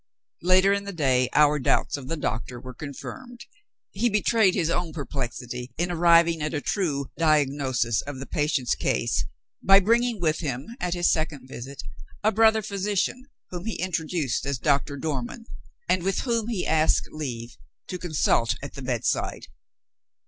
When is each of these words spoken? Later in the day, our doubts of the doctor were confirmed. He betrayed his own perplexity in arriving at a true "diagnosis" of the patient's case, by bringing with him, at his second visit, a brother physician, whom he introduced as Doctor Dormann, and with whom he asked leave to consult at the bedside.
Later 0.41 0.73
in 0.73 0.85
the 0.85 0.91
day, 0.93 1.29
our 1.31 1.59
doubts 1.59 1.95
of 1.95 2.07
the 2.07 2.17
doctor 2.17 2.59
were 2.59 2.73
confirmed. 2.73 3.45
He 3.91 4.09
betrayed 4.09 4.55
his 4.55 4.71
own 4.71 4.93
perplexity 4.93 5.69
in 5.77 5.91
arriving 5.91 6.41
at 6.41 6.55
a 6.55 6.59
true 6.59 7.11
"diagnosis" 7.19 8.01
of 8.01 8.17
the 8.17 8.25
patient's 8.25 8.73
case, 8.73 9.25
by 9.61 9.79
bringing 9.79 10.19
with 10.19 10.39
him, 10.39 10.75
at 10.79 10.95
his 10.95 11.11
second 11.11 11.47
visit, 11.47 11.83
a 12.23 12.31
brother 12.31 12.63
physician, 12.63 13.25
whom 13.51 13.65
he 13.65 13.75
introduced 13.79 14.43
as 14.47 14.57
Doctor 14.57 14.97
Dormann, 14.97 15.45
and 15.87 16.01
with 16.01 16.21
whom 16.21 16.47
he 16.47 16.65
asked 16.65 17.07
leave 17.11 17.55
to 17.85 17.99
consult 17.99 18.55
at 18.63 18.73
the 18.73 18.81
bedside. 18.81 19.45